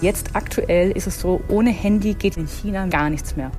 Jetzt 0.00 0.36
aktuell 0.36 0.92
ist 0.92 1.06
es 1.08 1.20
so, 1.20 1.42
ohne 1.48 1.70
Handy 1.70 2.14
geht 2.14 2.36
in 2.36 2.46
China 2.46 2.86
gar 2.86 3.10
nichts 3.10 3.34
mehr. 3.36 3.50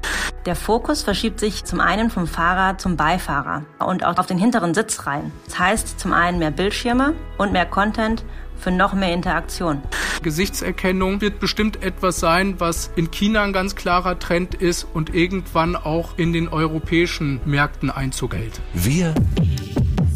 Der 0.46 0.56
Fokus 0.56 1.04
verschiebt 1.04 1.40
sich 1.40 1.66
zum 1.66 1.82
einen 1.82 2.10
vom 2.10 2.28
Fahrer 2.28 2.78
zum 2.78 2.96
Beifahrer 2.96 3.66
und 3.80 4.06
auch 4.06 4.18
auf 4.18 4.26
den 4.26 4.38
hinteren 4.38 4.74
Sitz 4.74 5.06
rein. 5.06 5.34
Das 5.46 5.60
heißt 5.60 6.00
zum 6.00 6.14
einen 6.14 6.40
mehr 6.40 6.52
Bildschirme 6.52 7.14
und 7.38 7.52
mehr 7.52 7.66
Content 7.66 8.24
für 8.58 8.72
noch 8.72 8.94
mehr 8.94 9.14
Interaktion. 9.14 9.82
Gesichtserkennung 10.24 11.20
wird 11.22 11.40
bestimmt 11.40 11.84
etwas 11.84 12.20
sein, 12.20 12.56
was 12.60 12.90
in 12.96 13.12
China 13.12 13.44
ein 13.44 13.54
ganz 13.54 13.76
klarer 13.76 14.18
Trend 14.18 14.56
ist 14.56 14.88
und 14.94 15.14
irgendwann 15.14 15.76
auch 15.76 16.18
in 16.18 16.32
den 16.32 16.48
europäischen 16.48 17.42
Märkten 17.46 17.90
Einzug 17.90 18.34
hält. 18.34 18.62
Wir 18.74 19.14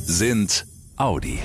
sind 0.05 0.65
Audi. 0.95 1.39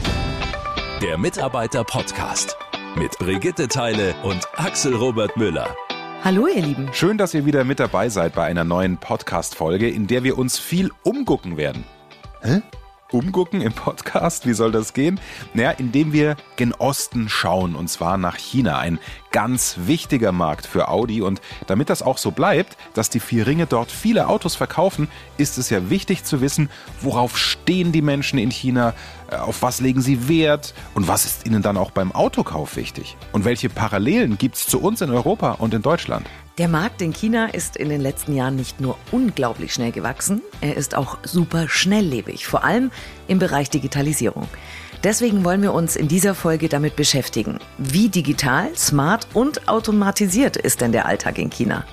Der 1.03 1.19
Mitarbeiter-Podcast 1.19 2.57
mit 2.96 3.18
Brigitte 3.18 3.68
Teile 3.68 4.15
und 4.23 4.47
Axel 4.56 4.95
Robert 4.95 5.37
Müller. 5.37 5.74
Hallo 6.24 6.46
ihr 6.46 6.62
Lieben. 6.62 6.88
Schön, 6.92 7.19
dass 7.19 7.34
ihr 7.34 7.46
wieder 7.46 7.65
mit 7.65 7.80
dabei 7.80 8.09
seid 8.09 8.34
bei 8.34 8.45
einer 8.45 8.65
neuen 8.65 8.98
Podcast-Folge, 8.98 9.88
in 9.88 10.06
der 10.06 10.24
wir 10.24 10.38
uns 10.38 10.59
viel 10.59 10.91
umgucken 11.05 11.56
werden. 11.56 11.84
Hä? 12.43 12.62
Umgucken 13.11 13.62
im 13.62 13.73
Podcast? 13.73 14.47
Wie 14.47 14.53
soll 14.53 14.71
das 14.71 14.93
gehen? 14.93 15.19
Naja, 15.55 15.71
indem 15.71 16.12
wir 16.12 16.37
gen 16.57 16.75
Osten 16.75 17.30
schauen, 17.30 17.75
und 17.75 17.89
zwar 17.89 18.19
nach 18.19 18.37
China. 18.37 18.79
Ein 18.79 18.99
ganz 19.30 19.77
wichtiger 19.87 20.30
Markt 20.33 20.66
für 20.66 20.89
Audi. 20.89 21.23
Und 21.23 21.41
damit 21.66 21.89
das 21.89 22.02
auch 22.02 22.19
so 22.19 22.33
bleibt, 22.33 22.77
dass 22.93 23.09
die 23.09 23.21
vier 23.21 23.47
Ringe 23.47 23.66
dort 23.66 23.91
viele 23.91 24.29
Autos 24.29 24.57
verkaufen, 24.57 25.09
ist 25.39 25.57
es 25.57 25.71
ja 25.71 25.89
wichtig 25.89 26.25
zu 26.25 26.43
wissen, 26.43 26.69
worauf 27.01 27.39
stehen 27.39 27.93
die 27.93 28.02
Menschen 28.02 28.39
in 28.39 28.51
China, 28.51 28.93
äh, 29.30 29.37
auf 29.37 29.63
was 29.63 29.80
legen 29.80 30.02
sie 30.02 30.29
Wert 30.29 30.75
und 30.95 31.09
was 31.09 31.25
ist 31.25 31.47
ihnen 31.47 31.63
dann 31.63 31.79
auch 31.79 31.93
beim 31.93 32.13
Autokauf 32.13 32.77
wichtig? 32.77 33.16
Und 33.33 33.47
welche 33.47 33.71
Parallelen 33.71 34.37
gibt 34.37 34.57
es 34.57 34.66
zu 34.66 34.80
uns 34.80 35.01
in 35.01 35.11
Europa 35.11 35.52
und 35.52 35.73
in 35.73 35.80
Deutschland? 35.80 36.27
Der 36.59 36.66
Markt 36.66 37.02
in 37.02 37.12
China 37.12 37.46
ist 37.46 37.76
in 37.76 37.88
den 37.88 38.01
letzten 38.01 38.34
Jahren 38.34 38.56
nicht 38.56 38.80
nur 38.80 38.98
unglaublich 39.12 39.73
schnell 39.73 39.92
gewachsen, 39.92 40.42
er 40.60 40.76
ist 40.76 40.96
auch 40.96 41.18
super 41.23 41.68
schnelllebig, 41.68 42.48
vor 42.48 42.64
allem 42.64 42.90
im 43.28 43.38
Bereich 43.38 43.70
Digitalisierung. 43.70 44.48
Deswegen 45.04 45.45
wollen 45.45 45.62
wir 45.62 45.73
uns 45.73 45.95
in 45.95 46.09
dieser 46.09 46.34
Folge 46.34 46.68
damit 46.68 46.96
beschäftigen. 46.96 47.60
Wie 47.79 48.09
digital, 48.09 48.76
smart 48.76 49.29
und 49.34 49.68
automatisiert 49.68 50.56
ist 50.56 50.80
denn 50.80 50.90
der 50.90 51.06
Alltag 51.06 51.38
in 51.38 51.51
China? 51.51 51.84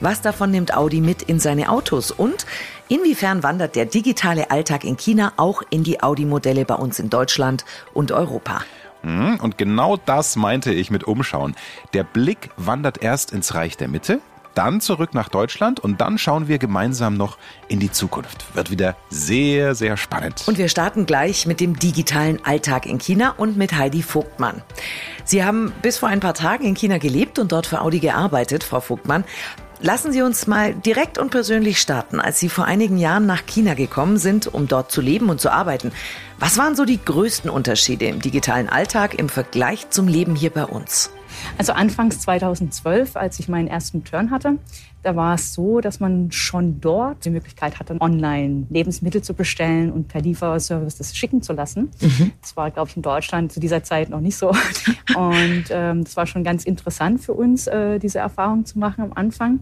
Was 0.00 0.22
davon 0.22 0.50
nimmt 0.50 0.74
Audi 0.74 1.02
mit 1.02 1.20
in 1.20 1.38
seine 1.38 1.68
Autos? 1.68 2.10
Und 2.10 2.46
inwiefern 2.88 3.42
wandert 3.42 3.76
der 3.76 3.84
digitale 3.84 4.50
Alltag 4.50 4.84
in 4.84 4.96
China 4.96 5.34
auch 5.36 5.60
in 5.68 5.84
die 5.84 6.02
Audi-Modelle 6.02 6.64
bei 6.64 6.76
uns 6.76 6.98
in 6.98 7.10
Deutschland 7.10 7.66
und 7.92 8.12
Europa? 8.12 8.62
Hm, 9.06 9.38
und 9.40 9.56
genau 9.56 9.96
das 9.96 10.34
meinte 10.34 10.72
ich 10.72 10.90
mit 10.90 11.04
Umschauen. 11.04 11.54
Der 11.94 12.02
Blick 12.02 12.50
wandert 12.56 13.02
erst 13.04 13.30
ins 13.30 13.54
Reich 13.54 13.76
der 13.76 13.86
Mitte, 13.86 14.20
dann 14.56 14.80
zurück 14.80 15.14
nach 15.14 15.28
Deutschland 15.28 15.78
und 15.78 16.00
dann 16.00 16.18
schauen 16.18 16.48
wir 16.48 16.58
gemeinsam 16.58 17.14
noch 17.14 17.38
in 17.68 17.78
die 17.78 17.92
Zukunft. 17.92 18.56
Wird 18.56 18.72
wieder 18.72 18.96
sehr, 19.08 19.76
sehr 19.76 19.96
spannend. 19.96 20.42
Und 20.46 20.58
wir 20.58 20.68
starten 20.68 21.06
gleich 21.06 21.46
mit 21.46 21.60
dem 21.60 21.78
digitalen 21.78 22.44
Alltag 22.44 22.86
in 22.86 22.98
China 22.98 23.34
und 23.36 23.56
mit 23.56 23.74
Heidi 23.74 24.02
Vogtmann. 24.02 24.62
Sie 25.24 25.44
haben 25.44 25.72
bis 25.82 25.98
vor 25.98 26.08
ein 26.08 26.20
paar 26.20 26.34
Tagen 26.34 26.64
in 26.64 26.74
China 26.74 26.98
gelebt 26.98 27.38
und 27.38 27.52
dort 27.52 27.66
für 27.66 27.82
Audi 27.82 28.00
gearbeitet, 28.00 28.64
Frau 28.64 28.80
Vogtmann. 28.80 29.22
Lassen 29.80 30.10
Sie 30.10 30.22
uns 30.22 30.46
mal 30.46 30.74
direkt 30.74 31.18
und 31.18 31.30
persönlich 31.30 31.80
starten. 31.80 32.18
Als 32.18 32.40
Sie 32.40 32.48
vor 32.48 32.64
einigen 32.64 32.96
Jahren 32.96 33.26
nach 33.26 33.44
China 33.44 33.74
gekommen 33.74 34.16
sind, 34.16 34.46
um 34.46 34.68
dort 34.68 34.90
zu 34.90 35.02
leben 35.02 35.28
und 35.28 35.40
zu 35.40 35.52
arbeiten, 35.52 35.92
was 36.38 36.56
waren 36.56 36.74
so 36.74 36.84
die 36.84 37.02
größten 37.02 37.50
Unterschiede 37.50 38.06
im 38.06 38.20
digitalen 38.20 38.70
Alltag 38.70 39.18
im 39.18 39.28
Vergleich 39.28 39.90
zum 39.90 40.08
Leben 40.08 40.34
hier 40.34 40.50
bei 40.50 40.64
uns? 40.64 41.10
Also 41.58 41.72
anfangs 41.72 42.20
2012, 42.20 43.16
als 43.16 43.38
ich 43.38 43.48
meinen 43.48 43.68
ersten 43.68 44.04
Turn 44.04 44.30
hatte, 44.30 44.58
da 45.02 45.14
war 45.14 45.34
es 45.34 45.54
so, 45.54 45.80
dass 45.80 46.00
man 46.00 46.32
schon 46.32 46.80
dort 46.80 47.24
die 47.24 47.30
Möglichkeit 47.30 47.78
hatte, 47.78 47.96
online 48.00 48.66
Lebensmittel 48.70 49.22
zu 49.22 49.34
bestellen 49.34 49.92
und 49.92 50.08
per 50.08 50.20
Lieferservice 50.20 50.96
das 50.96 51.16
schicken 51.16 51.42
zu 51.42 51.52
lassen. 51.52 51.90
Mhm. 52.00 52.32
Das 52.40 52.56
war, 52.56 52.70
glaube 52.72 52.90
ich, 52.90 52.96
in 52.96 53.02
Deutschland 53.02 53.52
zu 53.52 53.60
dieser 53.60 53.84
Zeit 53.84 54.10
noch 54.10 54.20
nicht 54.20 54.36
so. 54.36 54.50
Und 55.14 55.64
ähm, 55.70 56.02
das 56.02 56.16
war 56.16 56.26
schon 56.26 56.42
ganz 56.42 56.64
interessant 56.64 57.20
für 57.20 57.32
uns, 57.32 57.68
äh, 57.68 58.00
diese 58.00 58.18
Erfahrung 58.18 58.66
zu 58.66 58.78
machen 58.80 59.04
am 59.04 59.12
Anfang. 59.14 59.60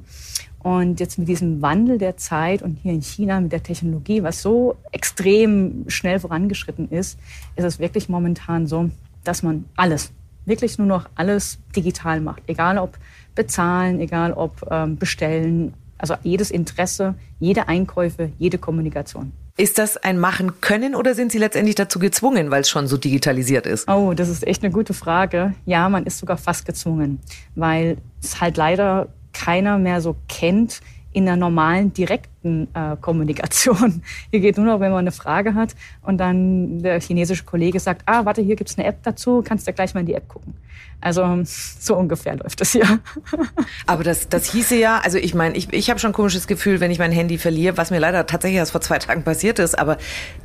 Und 0.64 0.98
jetzt 0.98 1.18
mit 1.18 1.28
diesem 1.28 1.60
Wandel 1.60 1.98
der 1.98 2.16
Zeit 2.16 2.62
und 2.62 2.78
hier 2.82 2.94
in 2.94 3.02
China 3.02 3.38
mit 3.38 3.52
der 3.52 3.62
Technologie, 3.62 4.22
was 4.22 4.40
so 4.40 4.76
extrem 4.92 5.84
schnell 5.88 6.18
vorangeschritten 6.18 6.90
ist, 6.90 7.18
ist 7.54 7.64
es 7.64 7.78
wirklich 7.78 8.08
momentan 8.08 8.66
so, 8.66 8.88
dass 9.24 9.42
man 9.42 9.66
alles, 9.76 10.10
wirklich 10.46 10.78
nur 10.78 10.86
noch 10.86 11.08
alles 11.14 11.58
digital 11.74 12.20
macht. 12.20 12.42
Egal 12.46 12.78
ob 12.78 12.98
bezahlen, 13.34 14.00
egal 14.00 14.32
ob 14.32 14.66
ähm, 14.70 14.96
bestellen, 14.96 15.74
also 15.98 16.14
jedes 16.22 16.50
Interesse, 16.50 17.14
jede 17.40 17.68
Einkäufe, 17.68 18.30
jede 18.38 18.58
Kommunikation. 18.58 19.32
Ist 19.56 19.78
das 19.78 19.96
ein 19.96 20.18
Machen 20.18 20.60
können 20.60 20.96
oder 20.96 21.14
sind 21.14 21.30
Sie 21.30 21.38
letztendlich 21.38 21.76
dazu 21.76 22.00
gezwungen, 22.00 22.50
weil 22.50 22.62
es 22.62 22.68
schon 22.68 22.88
so 22.88 22.96
digitalisiert 22.96 23.66
ist? 23.66 23.88
Oh, 23.88 24.12
das 24.12 24.28
ist 24.28 24.44
echt 24.46 24.64
eine 24.64 24.72
gute 24.72 24.94
Frage. 24.94 25.54
Ja, 25.64 25.88
man 25.88 26.06
ist 26.06 26.18
sogar 26.18 26.36
fast 26.36 26.66
gezwungen, 26.66 27.20
weil 27.54 27.98
es 28.20 28.40
halt 28.40 28.56
leider 28.56 29.08
keiner 29.32 29.78
mehr 29.78 30.00
so 30.00 30.16
kennt, 30.28 30.80
in 31.14 31.24
der 31.24 31.36
normalen 31.36 31.94
direkten 31.94 32.68
äh, 32.74 32.96
Kommunikation. 33.00 34.02
Hier 34.30 34.40
geht 34.40 34.56
nur 34.56 34.66
noch, 34.66 34.80
wenn 34.80 34.90
man 34.90 35.00
eine 35.00 35.12
Frage 35.12 35.54
hat 35.54 35.74
und 36.02 36.18
dann 36.18 36.82
der 36.82 37.00
chinesische 37.00 37.44
Kollege 37.44 37.80
sagt, 37.80 38.02
ah, 38.06 38.24
warte, 38.24 38.42
hier 38.42 38.56
gibt's 38.56 38.76
eine 38.76 38.86
App 38.86 39.02
dazu, 39.04 39.42
kannst 39.42 39.66
du 39.66 39.72
gleich 39.72 39.94
mal 39.94 40.00
in 40.00 40.06
die 40.06 40.14
App 40.14 40.28
gucken. 40.28 40.54
Also 41.00 41.40
so 41.44 41.96
ungefähr 41.96 42.36
läuft 42.36 42.60
das 42.60 42.72
hier. 42.72 42.98
Aber 43.86 44.02
das, 44.02 44.28
das 44.28 44.50
hieße 44.50 44.76
ja, 44.76 44.98
also 44.98 45.16
ich 45.18 45.34
meine, 45.34 45.56
ich, 45.56 45.72
ich 45.72 45.88
habe 45.88 46.00
schon 46.00 46.10
ein 46.10 46.14
komisches 46.14 46.46
Gefühl, 46.46 46.80
wenn 46.80 46.90
ich 46.90 46.98
mein 46.98 47.12
Handy 47.12 47.38
verliere, 47.38 47.76
was 47.76 47.90
mir 47.90 48.00
leider 48.00 48.26
tatsächlich 48.26 48.58
erst 48.58 48.72
vor 48.72 48.80
zwei 48.80 48.98
Tagen 48.98 49.22
passiert 49.22 49.58
ist, 49.58 49.78
aber 49.78 49.96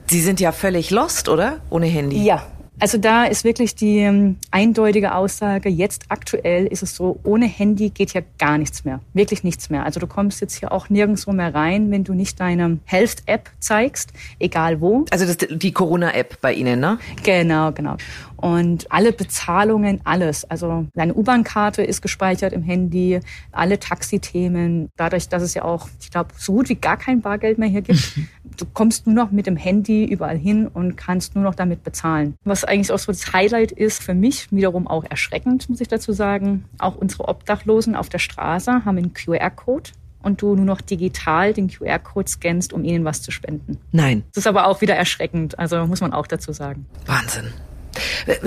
Sie 0.08 0.22
sind 0.22 0.40
ja 0.40 0.52
völlig 0.52 0.92
lost, 0.92 1.30
oder? 1.30 1.60
Ohne 1.70 1.88
Handy. 1.88 2.24
Ja, 2.24 2.44
also 2.80 2.98
da 2.98 3.26
ist 3.26 3.44
wirklich 3.44 3.76
die 3.76 3.98
ähm, 4.00 4.38
eindeutige 4.52 5.14
Aussage, 5.14 5.70
jetzt 5.70 6.06
aktuell 6.10 6.66
ist 6.66 6.84
es 6.84 6.96
so, 6.96 7.20
ohne 7.24 7.46
Handy 7.46 7.90
geht 7.90 8.14
ja 8.14 8.22
gar 8.38 8.58
nichts 8.58 8.86
mehr. 8.86 9.02
Wirklich 9.14 9.44
nichts 9.44 9.70
mehr. 9.70 9.86
Also 9.86 10.00
du 10.00 10.08
kommst 10.08 10.42
jetzt 10.42 10.56
hier 10.56 10.72
auch 10.72 10.90
nirgendwo 10.90 11.32
mehr 11.32 11.54
rein, 11.54 11.92
wenn 11.92 12.04
du 12.04 12.14
nicht 12.14 12.40
deine 12.40 12.80
Health-App 12.86 13.50
zeigst, 13.60 14.12
egal 14.40 14.82
wo. 14.82 15.06
Also 15.12 15.26
das 15.26 15.38
die 15.50 15.72
Corona-App 15.72 16.42
bei 16.42 16.54
Ihnen, 16.54 16.80
ne? 16.80 17.00
Genau, 17.24 17.72
genau. 17.72 17.98
Und 18.42 18.90
alle 18.90 19.12
Bezahlungen, 19.12 20.00
alles. 20.06 20.50
Also 20.50 20.88
deine 20.94 21.14
U-Bahn-Karte 21.14 21.84
ist 21.84 22.02
gespeichert 22.02 22.54
im 22.54 22.64
Handy, 22.64 23.20
alle 23.52 23.80
Taxithemen. 23.80 24.90
Dadurch, 24.96 25.28
dass 25.28 25.44
es 25.44 25.54
ja 25.54 25.64
auch, 25.64 25.90
ich 26.00 26.10
glaube, 26.10 26.30
so 26.38 26.54
gut 26.54 26.70
wie 26.70 26.76
gar 26.76 26.96
kein 26.96 27.22
Bargeld 27.22 27.58
mehr 27.58 27.68
hier 27.68 27.82
gibt, 27.82 28.18
du 28.58 28.66
kommst 28.74 29.08
nur 29.08 29.16
noch 29.16 29.32
mit 29.32 29.46
dem 29.46 29.58
Handy 29.58 30.06
überall 30.06 30.38
hin 30.38 30.68
und 30.68 30.96
kannst 30.96 31.36
nur 31.36 31.44
noch 31.44 31.56
damit 31.56 31.84
bezahlen. 31.84 32.36
Was 32.46 32.64
eigentlich 32.70 32.92
auch 32.92 33.00
so 33.00 33.12
das 33.12 33.34
Highlight 33.34 33.72
ist 33.72 34.04
für 34.04 34.14
mich, 34.14 34.52
wiederum 34.52 34.88
auch 34.88 35.04
erschreckend, 35.10 35.70
muss 35.70 35.82
ich 35.82 35.88
dazu 35.88 36.14
sagen. 36.14 36.66
Auch 36.78 36.96
unsere 36.96 37.28
Obdachlosen 37.28 37.96
auf 37.96 38.10
der 38.10 38.20
Straße 38.20 38.86
haben 38.86 38.98
einen 38.98 39.14
QR-Code 39.14 39.92
und 40.22 40.42
du 40.42 40.56
nur 40.56 40.66
noch 40.66 40.82
digital 40.82 41.54
den 41.54 41.70
QR-Code 41.70 42.30
scannst, 42.30 42.74
um 42.74 42.84
ihnen 42.84 43.06
was 43.06 43.22
zu 43.22 43.32
spenden. 43.32 43.78
Nein. 43.92 44.24
Das 44.34 44.44
ist 44.44 44.48
aber 44.48 44.68
auch 44.68 44.82
wieder 44.82 44.96
erschreckend, 44.96 45.58
also 45.58 45.86
muss 45.88 46.02
man 46.02 46.14
auch 46.14 46.28
dazu 46.28 46.52
sagen. 46.52 46.86
Wahnsinn. 47.06 47.54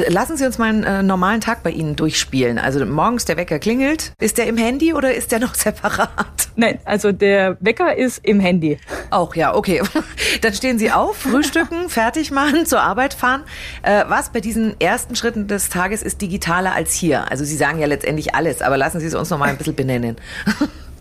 Lassen 0.08 0.36
Sie 0.36 0.46
uns 0.46 0.58
mal 0.58 0.68
einen 0.68 0.84
äh, 0.84 1.02
normalen 1.02 1.40
Tag 1.40 1.62
bei 1.62 1.70
Ihnen 1.70 1.96
durchspielen. 1.96 2.58
Also 2.58 2.84
morgens 2.86 3.24
der 3.24 3.36
Wecker 3.36 3.58
klingelt. 3.58 4.12
Ist 4.20 4.38
der 4.38 4.46
im 4.46 4.56
Handy 4.56 4.94
oder 4.94 5.14
ist 5.14 5.32
der 5.32 5.38
noch 5.40 5.54
separat? 5.54 6.48
Nein, 6.54 6.78
also 6.84 7.12
der 7.12 7.56
Wecker 7.60 7.96
ist 7.96 8.24
im 8.24 8.40
Handy. 8.40 8.78
Auch 9.10 9.34
ja, 9.34 9.54
okay. 9.54 9.82
Dann 10.42 10.54
stehen 10.54 10.78
Sie 10.78 10.90
auf, 10.90 11.16
frühstücken, 11.16 11.88
fertig 11.88 12.30
machen, 12.30 12.66
zur 12.66 12.80
Arbeit 12.80 13.14
fahren. 13.14 13.42
Äh, 13.82 14.04
was 14.08 14.30
bei 14.30 14.40
diesen 14.40 14.80
ersten 14.80 15.16
Schritten 15.16 15.48
des 15.48 15.68
Tages 15.68 16.02
ist 16.02 16.20
digitaler 16.20 16.72
als 16.74 16.92
hier? 16.94 17.30
Also 17.30 17.44
Sie 17.44 17.56
sagen 17.56 17.78
ja 17.78 17.86
letztendlich 17.86 18.34
alles, 18.34 18.62
aber 18.62 18.76
lassen 18.76 19.00
Sie 19.00 19.06
es 19.06 19.14
uns 19.14 19.30
noch 19.30 19.38
mal 19.38 19.48
ein 19.48 19.56
bisschen 19.56 19.74
benennen. 19.74 20.16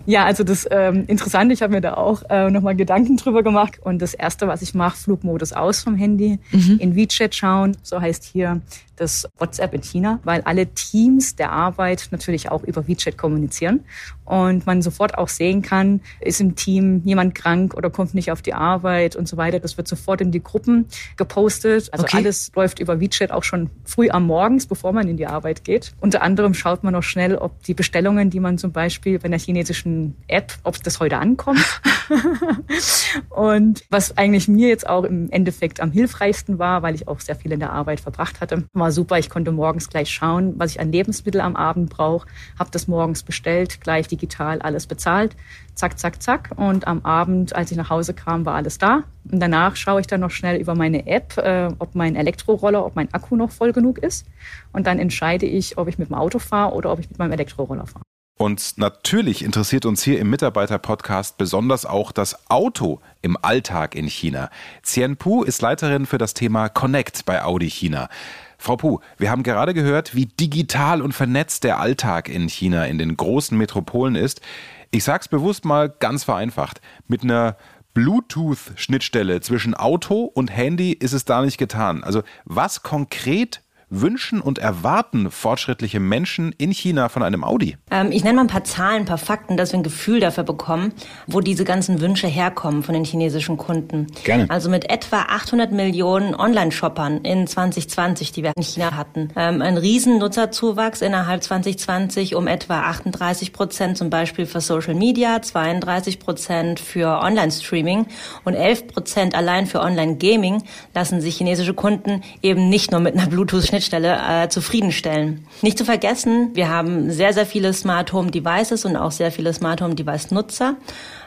Ja, 0.06 0.26
also 0.26 0.44
das 0.44 0.68
ähm, 0.70 1.06
Interessante, 1.08 1.54
ich 1.54 1.62
habe 1.62 1.74
mir 1.74 1.82
da 1.82 1.96
auch 1.96 2.24
äh, 2.30 2.50
nochmal 2.50 2.76
Gedanken 2.76 3.18
drüber 3.18 3.44
gemacht. 3.44 3.80
Und 3.82 4.02
das 4.02 4.14
Erste, 4.14 4.48
was 4.48 4.62
ich 4.62 4.74
mache, 4.74 4.98
Flugmodus 4.98 5.54
aus 5.54 5.82
vom 5.82 5.96
Handy, 5.96 6.40
mhm. 6.52 6.78
in 6.80 6.96
WeChat 6.96 7.36
schauen. 7.36 7.78
So 7.84 8.02
heißt 8.02 8.24
hier 8.24 8.62
das 9.02 9.28
WhatsApp 9.40 9.74
in 9.74 9.82
China, 9.82 10.20
weil 10.24 10.42
alle 10.42 10.68
Teams 10.68 11.36
der 11.36 11.52
Arbeit 11.52 12.10
natürlich 12.12 12.52
auch 12.52 12.64
über 12.64 12.88
WeChat 12.88 13.18
kommunizieren 13.18 13.84
und 14.26 14.66
man 14.66 14.82
sofort 14.82 15.18
auch 15.18 15.28
sehen 15.28 15.62
kann, 15.62 16.02
ist 16.22 16.40
im 16.40 16.56
Team 16.56 17.02
jemand 17.04 17.36
krank 17.36 17.74
oder 17.74 17.90
kommt 17.90 18.14
nicht 18.14 18.32
auf 18.32 18.42
die 18.42 18.54
Arbeit 18.54 19.16
und 19.16 19.28
so 19.28 19.38
weiter. 19.38 19.60
Das 19.60 19.76
wird 19.78 19.88
sofort 19.88 20.22
in 20.22 20.32
die 20.32 20.44
Gruppen 20.44 20.86
gepostet. 21.18 21.90
Also 21.92 22.06
okay. 22.06 22.18
alles 22.18 22.52
läuft 22.56 22.80
über 22.80 23.00
WeChat 23.00 23.32
auch 23.32 23.44
schon 23.44 23.70
früh 23.84 24.10
am 24.10 24.28
Morgens, 24.28 24.68
bevor 24.68 24.94
man 24.94 25.08
in 25.08 25.18
die 25.18 25.26
Arbeit 25.26 25.64
geht. 25.64 25.94
Unter 26.00 26.22
anderem 26.22 26.54
schaut 26.54 26.84
man 26.84 26.94
auch 26.96 27.04
schnell, 27.04 27.36
ob 27.36 27.64
die 27.64 27.74
Bestellungen, 27.74 28.30
die 28.30 28.40
man 28.40 28.58
zum 28.58 28.72
Beispiel 28.72 29.18
bei 29.20 29.26
einer 29.26 29.40
chinesischen 29.40 29.91
App, 30.28 30.54
ob 30.64 30.82
das 30.84 31.00
heute 31.00 31.18
ankommt 31.18 31.82
und 33.30 33.84
was 33.90 34.18
eigentlich 34.18 34.48
mir 34.48 34.68
jetzt 34.70 34.88
auch 34.88 35.04
im 35.04 35.30
Endeffekt 35.30 35.80
am 35.80 35.92
hilfreichsten 35.92 36.60
war, 36.60 36.82
weil 36.82 36.96
ich 36.96 37.08
auch 37.08 37.20
sehr 37.20 37.36
viel 37.36 37.52
in 37.52 37.60
der 37.60 37.72
Arbeit 37.72 38.00
verbracht 38.00 38.42
hatte, 38.42 38.66
war 38.74 38.92
super. 38.92 39.18
Ich 39.18 39.30
konnte 39.30 39.52
morgens 39.52 39.90
gleich 39.90 40.10
schauen, 40.10 40.54
was 40.58 40.72
ich 40.72 40.80
an 40.80 40.92
Lebensmittel 40.92 41.42
am 41.42 41.56
Abend 41.56 41.90
brauche, 41.90 42.28
habe 42.58 42.72
das 42.72 42.88
morgens 42.88 43.24
bestellt, 43.24 43.82
gleich 43.82 44.08
digital 44.08 44.62
alles 44.62 44.88
bezahlt, 44.88 45.36
zack, 45.76 45.98
zack, 45.98 46.22
zack. 46.22 46.52
Und 46.56 46.88
am 46.88 47.04
Abend, 47.06 47.56
als 47.56 47.72
ich 47.72 47.78
nach 47.78 47.90
Hause 47.90 48.14
kam, 48.14 48.46
war 48.46 48.56
alles 48.56 48.78
da. 48.78 49.04
Und 49.32 49.40
danach 49.40 49.76
schaue 49.76 50.02
ich 50.02 50.08
dann 50.08 50.22
noch 50.22 50.32
schnell 50.32 50.60
über 50.60 50.76
meine 50.76 51.08
App, 51.08 51.38
äh, 51.38 51.70
ob 51.80 51.96
mein 51.96 52.16
Elektroroller, 52.16 52.86
ob 52.86 52.96
mein 52.96 53.14
Akku 53.14 53.36
noch 53.36 53.52
voll 53.52 53.74
genug 53.74 53.98
ist. 54.00 54.26
Und 54.74 54.88
dann 54.88 55.00
entscheide 55.00 55.46
ich, 55.46 55.78
ob 55.78 55.88
ich 55.88 55.98
mit 55.98 56.10
dem 56.10 56.16
Auto 56.16 56.40
fahre 56.40 56.74
oder 56.74 56.92
ob 56.92 57.00
ich 57.00 57.10
mit 57.10 57.20
meinem 57.20 57.34
Elektroroller 57.34 57.88
fahre. 57.88 58.04
Und 58.42 58.80
natürlich 58.80 59.44
interessiert 59.44 59.86
uns 59.86 60.02
hier 60.02 60.18
im 60.18 60.32
Mitarbeiter-Podcast 60.32 61.38
besonders 61.38 61.86
auch 61.86 62.12
das 62.12 62.50
Auto 62.50 63.00
im 63.22 63.38
Alltag 63.40 63.94
in 63.94 64.08
China. 64.08 64.50
Xian 64.82 65.16
Pu 65.16 65.44
ist 65.44 65.62
Leiterin 65.62 66.08
für 66.08 66.18
das 66.18 66.34
Thema 66.34 66.68
Connect 66.68 67.24
bei 67.28 67.44
Audi 67.44 67.70
China. 67.70 68.10
Frau 68.58 68.78
Pu, 68.78 69.00
wir 69.20 69.30
haben 69.30 69.44
gerade 69.44 69.76
gehört, 69.76 70.16
wie 70.16 70.26
digital 70.26 71.04
und 71.04 71.14
vernetzt 71.14 71.64
der 71.64 71.80
Alltag 71.80 72.30
in 72.30 72.50
China 72.50 72.86
in 72.86 72.98
den 72.98 73.16
großen 73.16 73.56
Metropolen 73.56 74.16
ist. 74.16 74.42
Ich 74.90 75.04
sage 75.04 75.22
es 75.22 75.28
bewusst 75.28 75.64
mal 75.64 75.90
ganz 75.90 76.24
vereinfacht. 76.24 76.82
Mit 77.08 77.22
einer 77.22 77.58
Bluetooth-Schnittstelle 77.94 79.42
zwischen 79.42 79.76
Auto 79.76 80.24
und 80.24 80.48
Handy 80.48 80.94
ist 80.94 81.14
es 81.14 81.26
da 81.26 81.44
nicht 81.44 81.60
getan. 81.60 82.04
Also 82.04 82.24
was 82.46 82.82
konkret 82.82 83.62
wünschen 83.92 84.42
und 84.42 84.58
erwarten 84.58 85.30
fortschrittliche 85.30 86.00
Menschen 86.00 86.56
in 86.58 86.72
China 86.72 87.10
von 87.10 87.22
einem 87.22 87.44
Audi? 87.44 87.78
Ähm, 87.92 88.12
ich 88.12 88.24
nenne 88.24 88.38
mal 88.38 88.42
ein 88.44 88.48
paar 88.48 88.64
Zahlen, 88.64 89.02
ein 89.02 89.06
paar 89.06 89.18
Fakten, 89.18 89.58
dass 89.58 89.74
wir 89.74 89.80
ein 89.80 89.84
Gefühl 89.84 90.22
dafür 90.22 90.46
bekommen, 90.46 90.94
wo 91.28 91.42
diese 91.42 91.66
ganzen 91.66 92.00
Wünsche 92.00 92.28
herkommen 92.28 92.84
von 92.84 92.94
den 92.94 93.04
chinesischen 93.04 93.58
Kunden. 93.58 94.08
Gerne. 94.24 94.50
Also 94.50 94.70
mit 94.70 94.90
etwa 94.90 95.24
800 95.24 95.72
Millionen 95.72 96.34
Online-Shoppern 96.34 97.20
in 97.20 97.46
2020, 97.46 98.32
die 98.32 98.44
wir 98.44 98.54
in 98.56 98.64
China 98.64 98.96
hatten. 98.96 99.30
Ähm, 99.36 99.62
ein 99.62 99.78
riesen 99.78 100.20
Nutzerzuwachs 100.20 101.02
innerhalb 101.02 101.44
2020 101.44 102.36
um 102.36 102.48
etwa 102.48 102.82
38 102.84 103.52
Prozent 103.52 103.98
zum 103.98 104.10
Beispiel 104.10 104.46
für 104.46 104.62
Social 104.62 104.96
Media, 104.96 105.42
32 105.42 106.20
Prozent 106.20 106.80
für 106.80 107.22
Online-Streaming 107.22 108.06
und 108.46 108.54
11 108.54 108.88
Prozent 108.88 109.36
allein 109.36 109.68
für 109.68 109.82
Online-Gaming 109.82 110.64
lassen 110.96 111.20
sich 111.20 111.36
chinesische 111.36 111.74
Kunden 111.74 112.24
eben 112.42 112.70
nicht 112.70 112.92
nur 112.92 113.02
mit 113.02 113.16
einer 113.16 113.28
Bluetooth-Schnittstelle 113.28 113.81
Schnittstelle 113.82 114.44
äh, 114.44 114.48
zufriedenstellen. 114.50 115.46
Nicht 115.62 115.78
zu 115.78 115.86
vergessen, 115.86 116.52
wir 116.54 116.70
haben 116.70 117.12
sehr, 117.12 117.34
sehr 117.34 117.48
viele 117.48 117.74
Smart 117.74 118.14
Home 118.14 118.30
Devices 118.30 118.86
und 118.86 118.96
auch 118.96 119.12
sehr 119.12 119.32
viele 119.32 119.54
Smart 119.54 119.82
Home 119.82 119.96
Device 119.96 120.30
Nutzer 120.30 120.76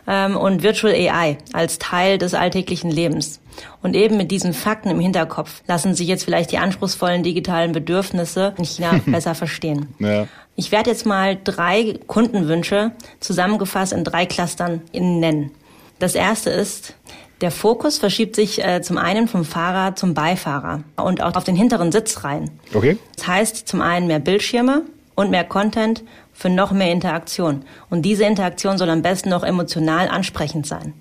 ähm, 0.06 0.36
und 0.36 0.62
Virtual 0.62 0.94
AI 0.94 1.38
als 1.52 1.78
Teil 1.78 2.16
des 2.18 2.32
alltäglichen 2.34 2.90
Lebens. 2.90 3.40
Und 3.82 3.94
eben 3.96 4.16
mit 4.16 4.30
diesen 4.30 4.52
Fakten 4.52 4.90
im 4.90 5.00
Hinterkopf 5.00 5.62
lassen 5.66 5.94
sich 5.94 6.06
jetzt 6.06 6.24
vielleicht 6.24 6.52
die 6.52 6.58
anspruchsvollen 6.58 7.24
digitalen 7.24 7.72
Bedürfnisse 7.72 8.54
in 8.56 8.64
China 8.64 9.00
besser 9.06 9.34
verstehen. 9.34 9.88
Ja. 9.98 10.28
Ich 10.54 10.70
werde 10.70 10.90
jetzt 10.90 11.06
mal 11.06 11.36
drei 11.42 11.98
Kundenwünsche 12.06 12.92
zusammengefasst 13.18 13.92
in 13.92 14.04
drei 14.04 14.26
Clustern 14.26 14.82
nennen. 14.92 15.50
Das 15.98 16.14
erste 16.14 16.50
ist, 16.50 16.94
der 17.44 17.50
Fokus 17.50 17.98
verschiebt 17.98 18.36
sich 18.36 18.64
äh, 18.64 18.80
zum 18.80 18.96
einen 18.96 19.28
vom 19.28 19.44
Fahrer 19.44 19.94
zum 19.96 20.14
Beifahrer 20.14 20.82
und 20.96 21.22
auch 21.22 21.36
auf 21.36 21.44
den 21.44 21.54
hinteren 21.54 21.92
Sitz 21.92 22.24
rein. 22.24 22.50
Okay. 22.72 22.96
Das 23.16 23.26
heißt 23.26 23.68
zum 23.68 23.82
einen 23.82 24.06
mehr 24.06 24.18
Bildschirme 24.18 24.80
und 25.14 25.30
mehr 25.30 25.44
Content 25.44 26.04
für 26.32 26.48
noch 26.48 26.72
mehr 26.72 26.90
Interaktion. 26.90 27.66
Und 27.90 28.00
diese 28.00 28.24
Interaktion 28.24 28.78
soll 28.78 28.88
am 28.88 29.02
besten 29.02 29.28
noch 29.28 29.42
emotional 29.42 30.08
ansprechend 30.08 30.66
sein. 30.66 30.94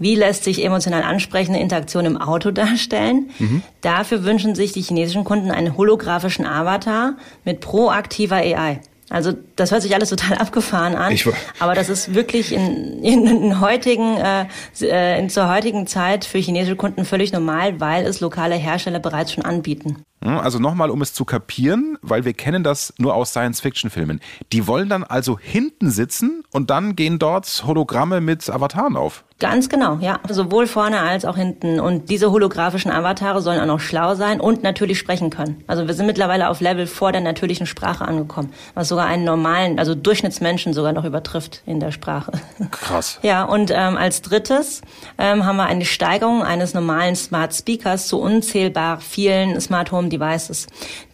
Wie 0.00 0.16
lässt 0.16 0.42
sich 0.42 0.64
emotional 0.64 1.04
ansprechende 1.04 1.60
Interaktion 1.60 2.06
im 2.06 2.20
Auto 2.20 2.50
darstellen? 2.50 3.30
Mhm. 3.38 3.62
Dafür 3.80 4.24
wünschen 4.24 4.56
sich 4.56 4.72
die 4.72 4.82
chinesischen 4.82 5.22
Kunden 5.22 5.52
einen 5.52 5.76
holographischen 5.76 6.44
Avatar 6.44 7.14
mit 7.44 7.60
proaktiver 7.60 8.38
AI. 8.38 8.80
Also 9.14 9.32
das 9.54 9.70
hört 9.70 9.82
sich 9.82 9.94
alles 9.94 10.10
total 10.10 10.38
abgefahren 10.38 10.96
an, 10.96 11.12
ich, 11.12 11.26
aber 11.60 11.74
das 11.74 11.88
ist 11.88 12.14
wirklich 12.14 12.52
in, 12.52 13.02
in, 13.02 13.26
in 13.26 13.60
heutigen, 13.60 14.16
äh, 14.16 14.46
äh, 14.80 15.18
in 15.20 15.30
zur 15.30 15.48
heutigen 15.48 15.86
Zeit 15.86 16.24
für 16.24 16.38
chinesische 16.38 16.74
Kunden 16.74 17.04
völlig 17.04 17.32
normal, 17.32 17.80
weil 17.80 18.06
es 18.06 18.20
lokale 18.20 18.56
Hersteller 18.56 18.98
bereits 18.98 19.32
schon 19.32 19.44
anbieten. 19.44 20.02
Also 20.30 20.58
nochmal, 20.58 20.90
um 20.90 21.02
es 21.02 21.12
zu 21.12 21.24
kapieren, 21.24 21.98
weil 22.02 22.24
wir 22.24 22.32
kennen 22.32 22.64
das 22.64 22.94
nur 22.98 23.14
aus 23.14 23.30
Science-Fiction-Filmen. 23.30 24.20
Die 24.52 24.66
wollen 24.66 24.88
dann 24.88 25.04
also 25.04 25.38
hinten 25.38 25.90
sitzen 25.90 26.44
und 26.52 26.70
dann 26.70 26.96
gehen 26.96 27.18
dort 27.18 27.64
Hologramme 27.66 28.20
mit 28.20 28.48
Avataren 28.48 28.96
auf. 28.96 29.24
Ganz 29.40 29.68
genau, 29.68 29.98
ja. 30.00 30.20
Sowohl 30.28 30.68
vorne 30.68 31.00
als 31.00 31.24
auch 31.24 31.36
hinten. 31.36 31.80
Und 31.80 32.08
diese 32.08 32.30
holographischen 32.30 32.92
Avatare 32.92 33.42
sollen 33.42 33.60
auch 33.60 33.66
noch 33.66 33.80
schlau 33.80 34.14
sein 34.14 34.40
und 34.40 34.62
natürlich 34.62 34.98
sprechen 34.98 35.30
können. 35.30 35.64
Also 35.66 35.88
wir 35.88 35.94
sind 35.94 36.06
mittlerweile 36.06 36.48
auf 36.48 36.60
Level 36.60 36.86
vor 36.86 37.10
der 37.10 37.20
natürlichen 37.20 37.66
Sprache 37.66 38.06
angekommen, 38.06 38.52
was 38.74 38.88
sogar 38.88 39.06
einen 39.06 39.24
normalen, 39.24 39.80
also 39.80 39.96
Durchschnittsmenschen 39.96 40.72
sogar 40.72 40.92
noch 40.92 41.04
übertrifft 41.04 41.62
in 41.66 41.80
der 41.80 41.90
Sprache. 41.90 42.32
Krass. 42.70 43.18
Ja, 43.24 43.44
und 43.44 43.70
ähm, 43.74 43.96
als 43.96 44.20
drittes 44.20 44.82
ähm, 45.16 45.46
haben 45.46 45.56
wir 45.56 45.64
eine 45.64 45.84
Steigerung 45.86 46.42
eines 46.42 46.74
normalen 46.74 47.16
Smart 47.16 47.54
Speakers 47.54 48.06
zu 48.06 48.20
unzählbar 48.20 49.00
vielen 49.00 49.60
Smart 49.60 49.90
Home 49.92 50.10
Devices, 50.18 50.66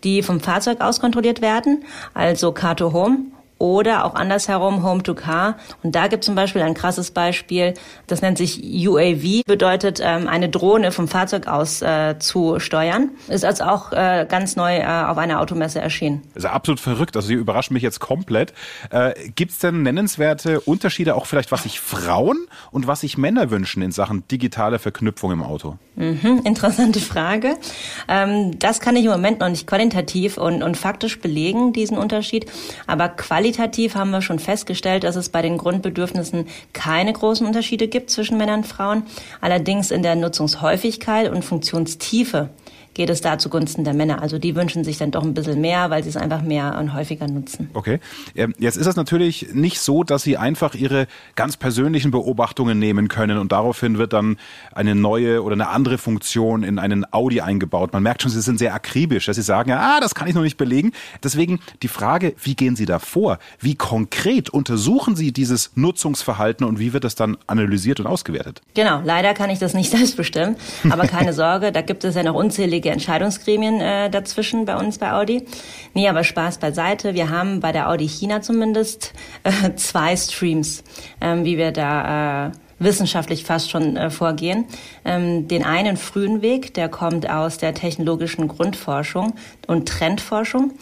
die 0.05 0.23
vom 0.23 0.41
Fahrzeug 0.41 0.81
aus 0.81 1.01
kontrolliert 1.01 1.41
werden, 1.41 1.85
also 2.15 2.53
Car 2.53 2.77
to 2.77 2.93
Home 2.93 3.27
oder 3.61 4.07
auch 4.07 4.15
andersherum 4.15 4.83
Home 4.83 5.03
to 5.03 5.15
Car. 5.15 5.57
Und 5.83 5.95
da 5.95 6.09
gibt 6.09 6.25
es 6.25 6.27
zum 6.27 6.35
Beispiel 6.35 6.63
ein 6.63 6.75
krasses 6.75 7.11
Beispiel, 7.11 7.75
das 8.07 8.23
nennt 8.23 8.39
sich 8.39 8.89
UAV, 8.89 9.45
bedeutet 9.47 10.01
ähm, 10.03 10.27
eine 10.29 10.49
Drohne 10.49 10.93
vom 10.93 11.09
Fahrzeug 11.09 11.47
aus 11.47 11.83
äh, 11.83 12.19
zu 12.19 12.59
steuern. 12.59 13.11
Ist 13.29 13.45
also 13.45 13.65
auch 13.65 13.93
äh, 13.93 14.27
ganz 14.29 14.57
neu 14.57 14.79
äh, 14.79 14.85
auf 14.85 15.19
einer 15.19 15.41
Automesse 15.41 15.79
erschienen. 15.81 16.23
Das 16.35 16.45
ist 16.45 16.51
absolut 16.51 16.81
verrückt, 16.81 17.17
also 17.17 17.29
Sie 17.29 17.35
überraschen 17.35 17.75
mich 17.75 17.83
jetzt 17.83 18.01
komplett. 18.01 18.55
Äh, 18.91 19.13
gibt 19.37 19.53
es 19.53 19.59
denn 19.59 19.83
nennenswerte 19.83 20.61
Unterschiede 20.61 21.15
auch 21.15 21.27
vielleicht, 21.27 21.53
was 21.53 21.65
sich 21.65 21.81
Frauen 21.81 22.47
und 22.71 22.87
was 22.87 23.03
sich 23.03 23.19
Männer 23.19 23.51
wünschen 23.51 23.83
in 23.83 23.93
Sachen 23.93 24.27
digitale 24.29 24.79
Verknüpfung 24.79 25.33
im 25.33 25.43
Auto? 25.43 25.77
Mhm, 25.97 26.41
interessante 26.45 26.99
Frage. 26.99 27.57
Ähm, 28.09 28.59
das 28.59 28.81
kann 28.81 28.97
ich 28.97 29.05
im 29.05 29.11
Moment 29.11 29.41
noch 29.41 29.51
nicht 29.51 29.67
qualitativ 29.67 30.39
und, 30.39 30.63
und 30.63 30.79
faktisch 30.79 31.21
belegen, 31.21 31.75
diesen 31.75 31.99
Unterschied. 31.99 32.47
Aber 32.87 33.11
qualitativ 33.11 33.50
Qualitativ 33.51 33.97
haben 33.97 34.11
wir 34.11 34.23
schon 34.23 34.39
festgestellt, 34.39 35.03
dass 35.03 35.17
es 35.17 35.29
bei 35.29 35.43
den 35.43 35.59
Grundbedürfnissen 35.59 36.47
keine 36.73 37.13
großen 37.13 37.45
Unterschiede 37.45 37.89
gibt 37.89 38.09
zwischen 38.09 38.39
Männern 38.39 38.61
und 38.61 38.67
Frauen. 38.67 39.03
Allerdings 39.41 39.91
in 39.91 40.05
der 40.05 40.15
Nutzungshäufigkeit 40.15 41.29
und 41.33 41.45
Funktionstiefe 41.45 42.51
geht 43.01 43.09
es 43.09 43.23
da 43.23 43.39
zugunsten 43.39 43.83
der 43.83 43.95
Männer. 43.95 44.21
Also 44.21 44.39
die 44.39 44.55
wünschen 44.55 44.85
sich 44.85 44.99
dann 44.99 45.11
doch 45.11 45.23
ein 45.23 45.33
bisschen 45.33 45.59
mehr, 45.59 45.89
weil 45.89 46.03
sie 46.03 46.11
es 46.11 46.19
einfach 46.19 46.43
mehr 46.43 46.77
und 46.79 46.93
häufiger 46.93 47.27
nutzen. 47.27 47.71
Okay. 47.73 47.99
Ähm, 48.37 48.55
jetzt 48.59 48.77
ist 48.77 48.87
es 48.87 48.95
natürlich 48.95 49.55
nicht 49.55 49.81
so, 49.81 50.05
dass 50.05 50.23
sie 50.23 50.37
einfach 50.37 50.75
ihre 50.75 51.07
ganz 51.35 51.57
persönlichen 51.57 52.11
Beobachtungen 52.11 52.79
nehmen 52.79 53.09
können 53.09 53.39
und 53.39 53.53
daraufhin 53.53 53.97
wird 53.97 54.13
dann 54.13 54.37
eine 54.73 54.95
neue 54.95 55.43
oder 55.43 55.55
eine 55.55 55.71
andere 55.71 55.97
Funktion 55.97 56.63
in 56.63 56.79
einen 56.79 57.11
Audi 57.11 57.41
eingebaut. 57.41 57.95
Man 57.95 58.03
merkt 58.03 58.21
schon, 58.21 58.31
sie 58.31 58.43
sind 58.43 58.59
sehr 58.59 58.75
akribisch, 58.75 59.25
dass 59.25 59.37
sie 59.37 59.43
sagen, 59.43 59.73
ah, 59.73 59.99
das 59.99 60.15
kann 60.15 60.29
ich 60.29 60.35
noch 60.35 60.43
nicht 60.43 60.59
belegen. 60.59 60.93
Deswegen 61.25 61.61
die 61.81 61.89
Frage, 61.89 62.35
wie 62.43 62.55
gehen 62.55 62.77
Sie 62.77 62.85
da 62.85 62.99
vor? 62.99 63.39
Wie 63.59 63.77
konkret 63.77 64.51
untersuchen 64.51 65.17
Sie 65.17 65.33
dieses 65.33 65.71
Nutzungsverhalten 65.75 66.67
und 66.67 66.79
wie 66.79 66.93
wird 66.93 67.05
das 67.05 67.15
dann 67.15 67.39
analysiert 67.47 67.99
und 67.99 68.07
ausgewertet? 68.07 68.61
Genau, 68.75 69.01
leider 69.03 69.33
kann 69.33 69.49
ich 69.49 69.59
das 69.59 69.73
nicht 69.73 69.91
selbst 69.97 70.19
bestimmen, 70.19 70.57
aber 70.91 71.07
keine 71.07 71.33
Sorge, 71.41 71.73
da 71.73 71.81
gibt 71.81 72.05
es 72.05 72.15
ja 72.15 72.23
noch 72.25 72.35
unzählige 72.35 72.90
unzählige 72.91 72.93
Entscheidungsgremien 72.93 73.81
äh, 73.81 74.11
dazwischen 74.11 74.65
bei 74.65 74.77
uns 74.77 74.99
bei 74.99 75.13
Audi. 75.13 75.47
Nee, 75.95 76.09
aber 76.09 76.25
Spaß 76.25 76.59
beiseite. 76.59 77.15
Wir 77.15 77.31
haben 77.31 77.61
bei 77.61 77.73
der 77.73 77.89
Audi 77.89 78.09
China 78.09 78.43
zumindest 78.43 79.13
äh, 79.45 79.75
zwei 79.77 80.17
Streams, 80.17 80.83
ähm, 81.21 81.45
wie 81.45 81.57
wir 81.57 81.73
da 81.73 82.49
äh, 82.49 82.51
wissenschaftlich 82.79 83.45
fast 83.45 83.71
schon 83.71 83.97
äh, 83.97 84.11
vorgehen. 84.11 84.67
Ähm, 85.05 85.49
den 85.49 85.65
einen 85.65 85.97
frühen 85.97 86.43
Weg, 86.43 86.75
der 86.75 86.89
kommt 86.89 87.29
aus 87.29 87.59
der 87.59 87.75
technologischen 87.75 88.49
Grundforschung 88.49 89.35
und 89.67 89.89
Trendforschung. 89.89 90.73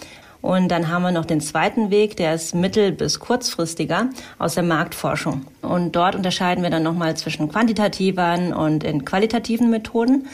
Und 0.40 0.68
dann 0.68 0.88
haben 0.88 1.02
wir 1.02 1.10
noch 1.10 1.26
den 1.26 1.40
zweiten 1.40 1.90
Weg, 1.90 2.16
der 2.16 2.32
ist 2.34 2.54
mittel- 2.54 2.92
bis 2.92 3.18
kurzfristiger 3.18 4.10
aus 4.38 4.54
der 4.54 4.62
Marktforschung. 4.62 5.44
Und 5.62 5.96
dort 5.96 6.14
unterscheiden 6.14 6.62
wir 6.62 6.70
dann 6.70 6.84
nochmal 6.84 7.16
zwischen 7.16 7.48
quantitativen 7.48 8.52
und 8.54 8.84
in 8.84 9.04
qualitativen 9.04 9.68
Methoden. 9.68 10.28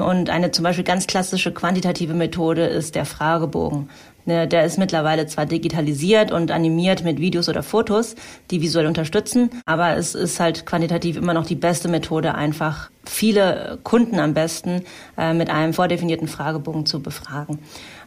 Und 0.00 0.30
eine 0.30 0.50
zum 0.50 0.62
Beispiel 0.62 0.84
ganz 0.84 1.06
klassische 1.06 1.52
quantitative 1.52 2.14
Methode 2.14 2.66
ist 2.66 2.94
der 2.94 3.04
Fragebogen. 3.04 3.88
Ne, 4.26 4.46
der 4.46 4.64
ist 4.66 4.78
mittlerweile 4.78 5.26
zwar 5.26 5.46
digitalisiert 5.46 6.30
und 6.30 6.50
animiert 6.50 7.02
mit 7.04 7.18
Videos 7.18 7.48
oder 7.48 7.62
Fotos, 7.62 8.16
die 8.50 8.60
visuell 8.60 8.86
unterstützen, 8.86 9.48
aber 9.64 9.96
es 9.96 10.14
ist 10.14 10.38
halt 10.38 10.66
quantitativ 10.66 11.16
immer 11.16 11.32
noch 11.32 11.46
die 11.46 11.54
beste 11.54 11.88
Methode, 11.88 12.34
einfach 12.34 12.90
viele 13.06 13.78
Kunden 13.82 14.20
am 14.20 14.34
besten 14.34 14.82
äh, 15.16 15.32
mit 15.32 15.48
einem 15.48 15.72
vordefinierten 15.72 16.28
Fragebogen 16.28 16.84
zu 16.84 17.00
befragen. 17.00 17.60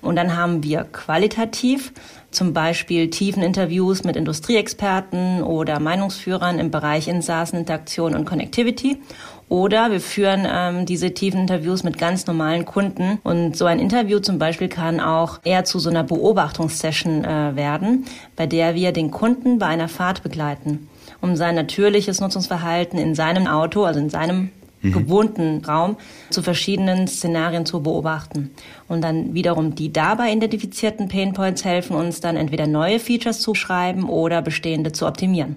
Und 0.04 0.16
dann 0.18 0.36
haben 0.38 0.64
wir 0.64 0.84
qualitativ 0.84 1.94
zum 2.30 2.54
Beispiel 2.54 3.10
tiefen 3.10 3.44
Interviews 3.44 4.04
mit 4.04 4.16
Industrieexperten 4.16 5.44
oder 5.44 5.80
Meinungsführern 5.80 6.60
im 6.60 6.72
Bereich 6.72 7.08
Insassen-Interaktion 7.08 8.16
und 8.16 8.26
Connectivity. 8.26 9.02
Oder 9.50 9.92
wir 9.92 10.02
führen 10.02 10.48
ähm, 10.50 10.86
diese 10.86 11.14
tiefen 11.14 11.42
Interviews 11.42 11.84
mit 11.84 11.98
ganz 11.98 12.26
normalen 12.26 12.66
Kunden. 12.66 13.20
Und 13.24 13.56
so 13.56 13.66
ein 13.66 13.80
Interview 13.80 14.20
zum 14.20 14.40
Beispiel 14.40 14.68
kann 14.68 15.00
auch 15.00 15.40
eher 15.44 15.64
zu 15.64 15.80
so 15.80 15.90
einer 15.90 16.04
Beobachtungssession 16.04 17.24
äh, 17.24 17.56
werden, 17.56 18.06
bei 18.36 18.48
der 18.48 18.74
wir 18.74 18.92
den 18.92 19.12
Kunden 19.12 19.60
bei 19.60 19.68
einer 19.68 19.90
Fahrt 19.90 20.24
begleiten, 20.24 20.90
um 21.22 21.36
sein 21.36 21.56
natürliches 21.56 22.20
Nutzungsverhalten 22.20 22.98
in 22.98 23.16
seinem 23.16 23.48
Auto, 23.48 23.84
also 23.84 24.00
in 24.00 24.10
seinem 24.10 24.50
mhm. 24.84 24.94
gewohnten 24.94 25.66
Raum 25.66 25.98
zu 26.30 26.44
verschiedenen 26.44 27.08
Szenarien 27.08 27.66
zu 27.66 27.82
beobachten. 27.82 28.52
Und 28.88 29.02
dann 29.02 29.34
wiederum 29.34 29.76
die 29.76 29.92
dabei 29.92 30.32
identifizierten 30.32 31.08
Painpoints 31.08 31.66
helfen 31.66 31.96
uns 31.96 32.22
dann 32.22 32.36
entweder 32.36 32.68
neue 32.68 33.00
Features 33.00 33.42
zu 33.42 33.56
schreiben 33.56 34.08
oder 34.10 34.42
bestehende 34.42 34.92
zu 34.92 35.08
optimieren. 35.08 35.56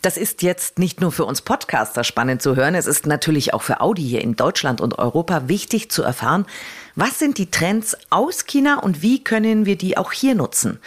Das 0.00 0.16
ist 0.16 0.42
jetzt 0.42 0.78
nicht 0.78 1.00
nur 1.00 1.10
für 1.10 1.24
uns 1.24 1.42
Podcaster 1.42 2.04
spannend 2.04 2.40
zu 2.40 2.54
hören, 2.54 2.76
es 2.76 2.86
ist 2.86 3.06
natürlich 3.06 3.52
auch 3.52 3.62
für 3.62 3.80
Audi 3.80 4.02
hier 4.02 4.22
in 4.22 4.36
Deutschland 4.36 4.80
und 4.80 4.96
Europa 4.96 5.48
wichtig 5.48 5.90
zu 5.90 6.04
erfahren, 6.04 6.46
was 6.94 7.18
sind 7.18 7.36
die 7.36 7.50
Trends 7.50 7.96
aus 8.08 8.46
China 8.46 8.78
und 8.78 9.02
wie 9.02 9.24
können 9.24 9.66
wir 9.66 9.76
die 9.76 9.96
auch 9.96 10.12
hier 10.12 10.36
nutzen. 10.36 10.78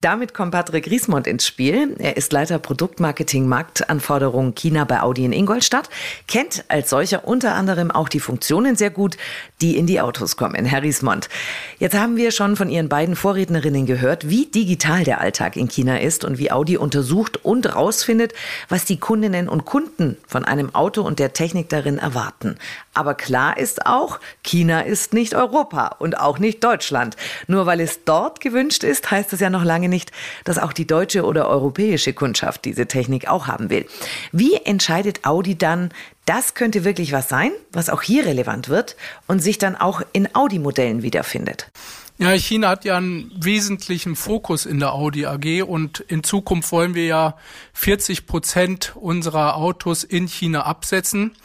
Damit 0.00 0.32
kommt 0.32 0.52
Patrick 0.52 0.88
Riesmond 0.88 1.26
ins 1.26 1.44
Spiel. 1.44 1.96
Er 1.98 2.16
ist 2.16 2.32
Leiter 2.32 2.60
Produktmarketing 2.60 3.48
Marktanforderungen 3.48 4.54
China 4.54 4.84
bei 4.84 5.02
Audi 5.02 5.24
in 5.24 5.32
Ingolstadt, 5.32 5.90
kennt 6.28 6.64
als 6.68 6.90
solcher 6.90 7.26
unter 7.26 7.56
anderem 7.56 7.90
auch 7.90 8.08
die 8.08 8.20
Funktionen 8.20 8.76
sehr 8.76 8.90
gut, 8.90 9.16
die 9.60 9.76
in 9.76 9.88
die 9.88 10.00
Autos 10.00 10.36
kommen. 10.36 10.66
Herr 10.66 10.84
Riesmond, 10.84 11.28
jetzt 11.80 11.96
haben 11.98 12.16
wir 12.16 12.30
schon 12.30 12.54
von 12.54 12.70
Ihren 12.70 12.88
beiden 12.88 13.16
Vorrednerinnen 13.16 13.86
gehört, 13.86 14.28
wie 14.28 14.46
digital 14.46 15.02
der 15.02 15.20
Alltag 15.20 15.56
in 15.56 15.66
China 15.66 15.98
ist 15.98 16.24
und 16.24 16.38
wie 16.38 16.52
Audi 16.52 16.76
untersucht 16.76 17.44
und 17.44 17.74
rausfindet, 17.74 18.34
was 18.68 18.84
die 18.84 19.00
Kundinnen 19.00 19.48
und 19.48 19.64
Kunden 19.64 20.16
von 20.28 20.44
einem 20.44 20.76
Auto 20.76 21.02
und 21.02 21.18
der 21.18 21.32
Technik 21.32 21.70
darin 21.70 21.98
erwarten. 21.98 22.56
Aber 22.98 23.14
klar 23.14 23.56
ist 23.56 23.86
auch, 23.86 24.18
China 24.42 24.80
ist 24.80 25.14
nicht 25.14 25.36
Europa 25.36 25.94
und 26.00 26.18
auch 26.18 26.40
nicht 26.40 26.64
Deutschland. 26.64 27.16
Nur 27.46 27.64
weil 27.64 27.78
es 27.78 28.02
dort 28.04 28.40
gewünscht 28.40 28.82
ist, 28.82 29.08
heißt 29.08 29.32
es 29.32 29.38
ja 29.38 29.50
noch 29.50 29.62
lange 29.62 29.88
nicht, 29.88 30.10
dass 30.42 30.58
auch 30.58 30.72
die 30.72 30.84
deutsche 30.84 31.24
oder 31.24 31.48
europäische 31.48 32.12
Kundschaft 32.12 32.64
diese 32.64 32.86
Technik 32.86 33.28
auch 33.28 33.46
haben 33.46 33.70
will. 33.70 33.86
Wie 34.32 34.56
entscheidet 34.56 35.24
Audi 35.24 35.56
dann, 35.56 35.90
das 36.24 36.54
könnte 36.54 36.82
wirklich 36.82 37.12
was 37.12 37.28
sein, 37.28 37.52
was 37.70 37.88
auch 37.88 38.02
hier 38.02 38.26
relevant 38.26 38.68
wird 38.68 38.96
und 39.28 39.38
sich 39.38 39.58
dann 39.58 39.76
auch 39.76 40.02
in 40.12 40.34
Audi-Modellen 40.34 41.02
wiederfindet? 41.02 41.70
Ja, 42.18 42.32
China 42.32 42.70
hat 42.70 42.84
ja 42.84 42.96
einen 42.96 43.30
wesentlichen 43.36 44.16
Fokus 44.16 44.66
in 44.66 44.80
der 44.80 44.92
Audi 44.92 45.24
AG 45.24 45.62
und 45.62 46.00
in 46.00 46.24
Zukunft 46.24 46.72
wollen 46.72 46.96
wir 46.96 47.06
ja 47.06 47.36
40 47.74 48.26
Prozent 48.26 48.96
unserer 48.96 49.54
Autos 49.54 50.02
in 50.02 50.26
China 50.26 50.62
absetzen. 50.62 51.36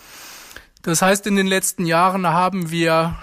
Das 0.84 1.02
heißt, 1.02 1.26
in 1.28 1.38
den 1.38 1.48
letzten 1.48 1.86
Jahren 1.86 2.28
haben 2.28 2.70
wir 2.70 3.16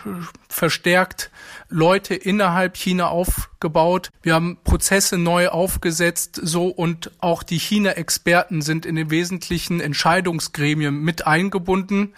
verstärkt 0.49 1.31
Leute 1.69 2.15
innerhalb 2.15 2.77
China 2.77 3.09
aufgebaut. 3.09 4.09
Wir 4.23 4.35
haben 4.35 4.57
Prozesse 4.65 5.19
neu 5.19 5.49
aufgesetzt, 5.49 6.41
so 6.43 6.69
und 6.69 7.11
auch 7.21 7.43
die 7.43 7.59
China-Experten 7.59 8.63
sind 8.63 8.87
in 8.87 8.97
den 8.97 9.11
wesentlichen 9.11 9.81
Entscheidungsgremien 9.81 11.03
mit 11.03 11.27
eingebunden. 11.27 12.15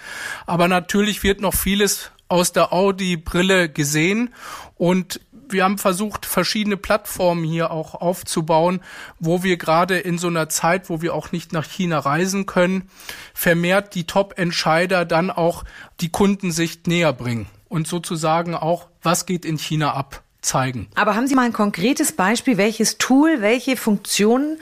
Aber 0.47 0.69
natürlich 0.69 1.25
wird 1.25 1.41
noch 1.41 1.55
vieles 1.55 2.13
aus 2.29 2.53
der 2.53 2.73
Audi-Brille 2.73 3.69
gesehen 3.69 4.33
und 4.77 5.21
wir 5.53 5.65
haben 5.65 5.79
versucht, 5.79 6.27
verschiedene 6.27 6.77
Plattformen 6.77 7.45
hier 7.45 7.71
auch 7.71 7.95
aufzubauen, 7.95 8.81
wo 9.19 9.43
wir 9.43 9.57
gerade 9.57 9.99
in 9.99 10.19
so 10.19 10.29
einer 10.29 10.49
Zeit, 10.49 10.89
wo 10.89 11.03
wir 11.03 11.15
auch 11.15 11.33
nicht 11.33 11.53
nach 11.53 11.67
China 11.67 11.99
reisen 11.99 12.47
können, 12.47 12.89
vermehrt 13.35 13.95
die 13.95 14.05
Top-Entscheider 14.05 15.05
dann 15.05 15.31
auch 15.31 15.65
die 16.01 16.11
Kundensicht 16.11 16.87
näher 16.87 17.13
bringen 17.13 17.47
und 17.69 17.87
sozusagen 17.87 18.55
auch, 18.55 18.89
was 19.03 19.27
geht 19.27 19.45
in 19.45 19.59
China 19.59 19.95
ab, 19.95 20.23
zeigen. 20.43 20.89
Aber 20.95 21.15
haben 21.15 21.27
Sie 21.27 21.35
mal 21.35 21.47
ein 21.47 21.53
konkretes 21.53 22.13
Beispiel, 22.13 22.57
welches 22.57 22.99
Tool, 22.99 23.41
welche 23.41 23.77
Funktionen 23.77 24.59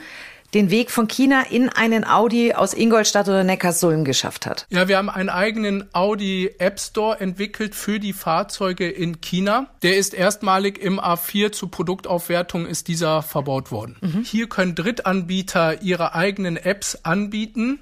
den 0.53 0.69
Weg 0.69 0.91
von 0.91 1.07
China 1.07 1.43
in 1.49 1.69
einen 1.69 2.05
Audi 2.05 2.53
aus 2.53 2.73
Ingolstadt 2.73 3.27
oder 3.27 3.43
Neckarsulm 3.43 4.03
geschafft 4.03 4.45
hat. 4.45 4.65
Ja, 4.69 4.87
wir 4.87 4.97
haben 4.97 5.09
einen 5.09 5.29
eigenen 5.29 5.93
Audi 5.93 6.51
App 6.59 6.79
Store 6.79 7.19
entwickelt 7.19 7.75
für 7.75 7.99
die 7.99 8.13
Fahrzeuge 8.13 8.89
in 8.89 9.21
China. 9.21 9.67
Der 9.81 9.97
ist 9.97 10.13
erstmalig 10.13 10.77
im 10.77 10.99
A4 10.99 11.51
zur 11.51 11.71
Produktaufwertung 11.71 12.65
ist 12.65 12.87
dieser 12.87 13.21
verbaut 13.21 13.71
worden. 13.71 13.97
Mhm. 14.01 14.23
Hier 14.23 14.49
können 14.49 14.75
Drittanbieter 14.75 15.81
ihre 15.81 16.15
eigenen 16.15 16.57
Apps 16.57 16.95
anbieten, 17.03 17.79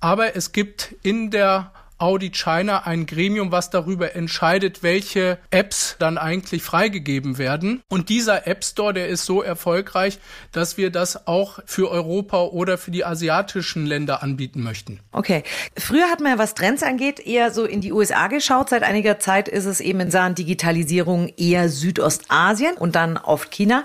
aber 0.00 0.36
es 0.36 0.52
gibt 0.52 0.94
in 1.02 1.30
der 1.30 1.72
Audi 1.98 2.30
China 2.30 2.86
ein 2.86 3.06
Gremium, 3.06 3.50
was 3.50 3.70
darüber 3.70 4.14
entscheidet, 4.14 4.82
welche 4.82 5.38
Apps 5.50 5.96
dann 5.98 6.16
eigentlich 6.16 6.62
freigegeben 6.62 7.38
werden. 7.38 7.82
Und 7.88 8.08
dieser 8.08 8.46
App 8.46 8.64
Store, 8.64 8.94
der 8.94 9.08
ist 9.08 9.24
so 9.24 9.42
erfolgreich, 9.42 10.18
dass 10.52 10.76
wir 10.76 10.90
das 10.90 11.26
auch 11.26 11.58
für 11.66 11.90
Europa 11.90 12.42
oder 12.44 12.78
für 12.78 12.92
die 12.92 13.04
asiatischen 13.04 13.86
Länder 13.86 14.22
anbieten 14.22 14.62
möchten. 14.62 15.00
Okay. 15.12 15.42
Früher 15.76 16.08
hat 16.08 16.20
man 16.20 16.32
ja, 16.32 16.38
was 16.38 16.54
Trends 16.54 16.82
angeht, 16.82 17.20
eher 17.20 17.50
so 17.52 17.64
in 17.64 17.80
die 17.80 17.92
USA 17.92 18.28
geschaut. 18.28 18.68
Seit 18.68 18.84
einiger 18.84 19.18
Zeit 19.18 19.48
ist 19.48 19.64
es 19.64 19.80
eben 19.80 20.00
in 20.00 20.10
Sachen 20.10 20.34
Digitalisierung 20.34 21.32
eher 21.36 21.68
Südostasien 21.68 22.76
und 22.76 22.94
dann 22.94 23.16
oft 23.16 23.50
China. 23.50 23.84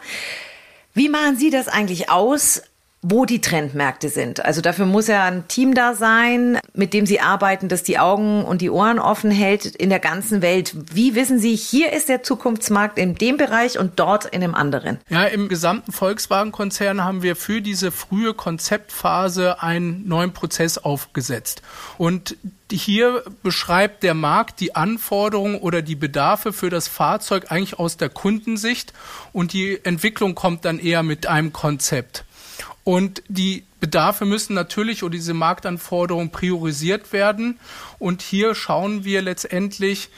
Wie 0.93 1.10
machen 1.10 1.38
Sie 1.38 1.50
das 1.50 1.67
eigentlich 1.67 2.12
aus? 2.12 2.62
Wo 3.04 3.26
die 3.26 3.42
Trendmärkte 3.42 4.08
sind. 4.08 4.44
Also 4.44 4.62
dafür 4.62 4.86
muss 4.86 5.08
ja 5.08 5.26
ein 5.26 5.48
Team 5.50 5.74
da 5.74 5.94
sein, 5.94 6.58
mit 6.74 6.94
dem 6.94 7.06
Sie 7.06 7.20
arbeiten, 7.20 7.68
das 7.68 7.84
die 7.84 8.00
Augen 8.00 8.46
und 8.46 8.62
die 8.62 8.70
Ohren 8.70 8.98
offen 8.98 9.30
hält 9.30 9.66
in 9.66 9.90
der 9.90 10.00
ganzen 10.00 10.42
Welt. 10.42 10.74
Wie 10.94 11.14
wissen 11.14 11.38
Sie, 11.38 11.56
hier 11.56 11.92
ist 11.92 12.08
der 12.08 12.24
Zukunftsmarkt 12.24 12.98
in 12.98 13.16
dem 13.16 13.36
Bereich 13.36 13.78
und 13.78 14.00
dort 14.00 14.26
in 14.26 14.40
dem 14.40 14.56
anderen? 14.56 15.00
Ja, 15.10 15.26
im 15.26 15.50
gesamten 15.50 15.92
Volkswagen-Konzern 15.92 17.04
haben 17.04 17.24
wir 17.24 17.36
für 17.36 17.62
diese 17.62 17.92
frühe 17.92 18.34
Konzeptphase 18.34 19.62
einen 19.62 20.08
neuen 20.08 20.32
Prozess 20.32 20.78
aufgesetzt. 20.78 21.62
Und 21.98 22.38
hier 22.72 23.24
beschreibt 23.44 24.04
der 24.04 24.14
Markt 24.14 24.62
die 24.62 24.76
Anforderungen 24.76 25.58
oder 25.58 25.82
die 25.82 25.96
Bedarfe 25.96 26.54
für 26.54 26.70
das 26.70 26.88
Fahrzeug 26.88 27.52
eigentlich 27.52 27.78
aus 27.78 27.98
der 27.98 28.10
Kundensicht 28.10 28.94
und 29.34 29.52
die 29.52 29.84
Entwicklung 29.84 30.36
kommt 30.36 30.64
dann 30.64 30.80
eher 30.80 31.04
mit 31.04 31.28
einem 31.28 31.52
Konzept. 31.52 32.24
Und 32.84 33.24
die 33.28 33.63
Bedarfe 33.80 34.25
müssen 34.25 34.54
natürlich 34.54 35.04
oder 35.04 35.13
diese 35.13 35.34
Marktanforderungen 35.34 36.32
priorisiert 36.32 37.13
werden. 37.13 37.60
Und 38.00 38.22
hier 38.22 38.56
schauen 38.56 39.04
wir 39.04 39.22
letztendlich, 39.22 40.10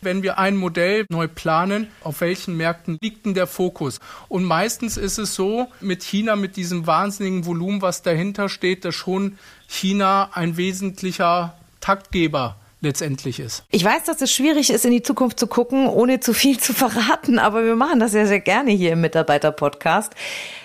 wenn 0.00 0.22
wir 0.22 0.38
ein 0.38 0.56
Modell 0.56 1.06
neu 1.08 1.28
planen, 1.28 1.86
auf 2.02 2.20
welchen 2.20 2.56
Märkten 2.56 2.98
liegt 3.00 3.24
denn 3.24 3.34
der 3.34 3.46
Fokus? 3.46 4.00
Und 4.28 4.44
meistens 4.44 4.96
ist 4.96 5.18
es 5.18 5.34
so, 5.34 5.68
mit 5.80 6.02
China, 6.02 6.36
mit 6.36 6.56
diesem 6.56 6.86
wahnsinnigen 6.86 7.46
Volumen, 7.46 7.82
was 7.82 8.02
dahinter 8.02 8.48
steht, 8.48 8.84
dass 8.84 8.94
schon 8.94 9.38
China 9.68 10.30
ein 10.32 10.56
wesentlicher 10.56 11.56
Taktgeber 11.80 12.56
letztendlich 12.82 13.40
ist. 13.40 13.64
Ich 13.70 13.84
weiß, 13.84 14.04
dass 14.04 14.20
es 14.20 14.30
schwierig 14.32 14.70
ist, 14.70 14.84
in 14.84 14.90
die 14.90 15.02
Zukunft 15.02 15.38
zu 15.38 15.46
gucken, 15.46 15.86
ohne 15.86 16.20
zu 16.20 16.34
viel 16.34 16.58
zu 16.58 16.74
verraten, 16.74 17.38
aber 17.38 17.64
wir 17.64 17.76
machen 17.76 18.00
das 18.00 18.12
ja 18.12 18.26
sehr 18.26 18.40
gerne 18.40 18.72
hier 18.72 18.92
im 18.92 19.00
Mitarbeiter-Podcast. 19.00 20.12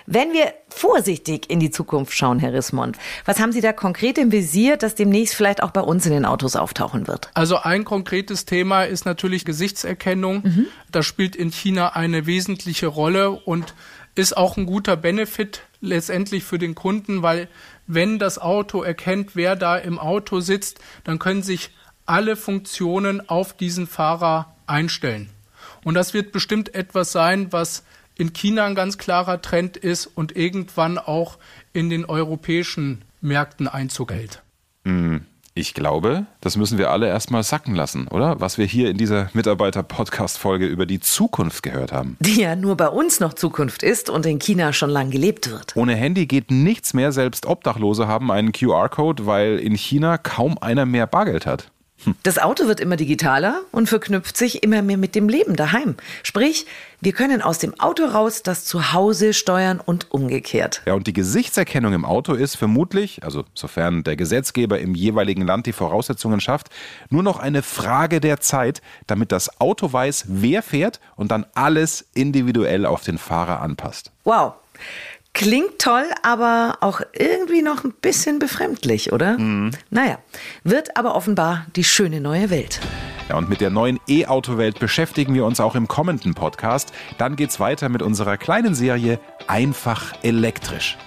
Wenn 0.08 0.34
wir 0.34 0.54
vorsichtig 0.70 1.50
in 1.50 1.60
die 1.60 1.70
Zukunft 1.70 2.14
schauen, 2.14 2.40
Herr 2.40 2.54
Rissmond, 2.54 2.98
was 3.26 3.40
haben 3.40 3.52
Sie 3.52 3.62
da 3.62 3.72
konkret 3.72 4.18
im 4.18 4.32
Visier, 4.32 4.78
das 4.78 4.96
demnächst 4.96 5.36
vielleicht 5.36 5.62
auch 5.62 5.72
bei 5.72 5.82
uns 5.82 6.06
in 6.06 6.12
den 6.12 6.26
Autos 6.26 6.56
auftauchen 6.56 7.08
wird? 7.08 7.30
Also 7.34 7.58
ein 7.58 7.86
konkretes 7.86 8.46
Thema 8.46 8.84
ist 8.84 9.06
natürlich 9.06 9.46
Gesichtserkennung. 9.46 10.42
Mhm. 10.44 10.68
Das 10.92 11.06
spielt 11.06 11.36
in 11.36 11.52
China 11.52 11.90
eine 11.90 12.26
wesentliche 12.26 12.88
Rolle 12.88 13.32
und 13.32 13.76
ist 14.16 14.36
auch 14.36 14.58
ein 14.58 14.66
guter 14.66 14.98
Benefit 14.98 15.62
letztendlich 15.82 16.44
für 16.44 16.58
den 16.58 16.74
Kunden, 16.74 17.22
weil 17.22 17.48
wenn 17.86 18.18
das 18.18 18.40
Auto 18.40 18.82
erkennt, 18.82 19.36
wer 19.36 19.56
da 19.56 19.78
im 19.78 20.00
Auto 20.00 20.40
sitzt, 20.40 20.80
dann 21.04 21.20
können 21.20 21.44
sich 21.44 21.70
alle 22.08 22.36
Funktionen 22.36 23.30
auf 23.30 23.54
diesen 23.54 23.86
Fahrer 23.86 24.54
einstellen. 24.66 25.30
Und 25.84 25.94
das 25.94 26.14
wird 26.14 26.32
bestimmt 26.32 26.74
etwas 26.74 27.12
sein, 27.12 27.52
was 27.52 27.84
in 28.18 28.34
China 28.34 28.66
ein 28.66 28.76
ganz 28.76 28.98
klarer 28.98 29.42
Trend 29.42 29.78
ist 29.78 30.08
und 30.08 30.36
irgendwann 30.36 30.98
auch 30.98 31.38
in 31.74 31.90
den 31.90 32.06
europäischen 32.06 33.04
Märkten 33.22 33.68
Einzug 33.68 34.12
hält. 34.12 34.42
Hm, 34.86 35.26
ich 35.54 35.74
glaube, 35.74 36.26
das 36.42 36.56
müssen 36.56 36.78
wir 36.78 36.92
alle 36.92 37.08
erstmal 37.08 37.44
sacken 37.44 37.76
lassen, 37.76 38.08
oder? 38.08 38.40
Was 38.40 38.58
wir 38.58 38.66
hier 38.66 38.90
in 38.90 38.98
dieser 38.98 39.30
Mitarbeiter-Podcast-Folge 39.34 40.66
über 40.66 40.86
die 40.86 41.00
Zukunft 41.00 41.64
gehört 41.64 41.92
haben. 41.92 42.18
Die 42.20 42.42
ja 42.42 42.56
nur 42.56 42.78
bei 42.78 42.90
uns 42.90 43.20
noch 43.20 43.34
Zukunft 43.34 43.84
ist 43.84 44.10
und 44.10 44.26
in 44.26 44.40
China 44.40 44.74
schon 44.74 44.90
lang 44.90 45.10
gelebt 45.10 45.50
wird. 45.50 45.76
Ohne 45.76 45.96
Handy 45.96 46.26
geht 46.26 46.52
nichts 46.52 46.94
mehr. 46.94 47.12
Selbst 47.12 47.46
Obdachlose 47.46 48.08
haben 48.08 48.32
einen 48.32 48.52
QR-Code, 48.52 49.26
weil 49.26 49.58
in 49.60 49.76
China 49.76 50.18
kaum 50.18 50.58
einer 50.60 50.86
mehr 50.86 51.08
Bargeld 51.08 51.46
hat. 51.46 51.72
Das 52.24 52.38
Auto 52.38 52.68
wird 52.68 52.80
immer 52.80 52.96
digitaler 52.96 53.62
und 53.72 53.90
verknüpft 53.90 54.38
sich 54.38 54.64
immer 54.64 54.82
mehr 54.82 54.98
mit 54.98 55.16
dem 55.16 55.30
Leben 55.30 55.56
daheim. 55.56 55.96
Sprich, 56.24 56.66
wir 57.02 57.12
können 57.12 57.42
aus 57.42 57.60
dem 57.60 57.80
Auto 57.80 58.06
raus 58.06 58.44
das 58.44 58.66
Zuhause 58.66 59.34
steuern 59.34 59.80
und 59.84 60.12
umgekehrt. 60.12 60.82
Ja, 60.86 60.94
und 60.94 61.08
die 61.08 61.14
Gesichtserkennung 61.14 61.94
im 61.94 62.06
Auto 62.06 62.34
ist 62.34 62.56
vermutlich, 62.56 63.24
also 63.24 63.44
sofern 63.54 64.04
der 64.04 64.16
Gesetzgeber 64.16 64.80
im 64.80 64.96
jeweiligen 64.96 65.42
Land 65.42 65.66
die 65.66 65.74
Voraussetzungen 65.74 66.40
schafft, 66.40 66.70
nur 67.10 67.24
noch 67.24 67.40
eine 67.40 67.64
Frage 67.64 68.20
der 68.22 68.40
Zeit, 68.40 68.82
damit 69.08 69.32
das 69.32 69.60
Auto 69.60 69.92
weiß, 69.92 70.26
wer 70.28 70.62
fährt 70.62 71.00
und 71.16 71.32
dann 71.32 71.46
alles 71.56 72.06
individuell 72.14 72.86
auf 72.86 73.04
den 73.04 73.18
Fahrer 73.18 73.62
anpasst. 73.62 74.12
Wow. 74.24 74.54
Klingt 75.38 75.78
toll, 75.78 76.06
aber 76.24 76.80
auch 76.82 77.00
irgendwie 77.14 77.62
noch 77.62 77.84
ein 77.84 77.94
bisschen 78.02 78.40
befremdlich, 78.40 79.14
oder? 79.14 79.38
Mhm. 79.38 79.70
Naja, 79.92 80.18
wird 80.64 80.98
aber 80.98 81.14
offenbar 81.14 81.68
die 81.76 81.84
schöne 81.84 82.20
neue 82.22 82.50
Welt. 82.50 82.80
Ja, 83.30 83.38
und 83.38 83.48
mit 83.48 83.62
der 83.62 83.70
neuen 83.70 84.00
E-Auto-Welt 84.08 84.80
beschäftigen 84.80 85.36
wir 85.36 85.46
uns 85.46 85.60
auch 85.60 85.76
im 85.76 85.88
kommenden 85.88 86.34
Podcast. 86.34 86.92
Dann 87.20 87.36
geht's 87.36 87.60
weiter 87.60 87.88
mit 87.88 88.02
unserer 88.02 88.38
kleinen 88.38 88.74
Serie 88.74 89.20
Einfach 89.46 90.16
elektrisch. 90.24 90.98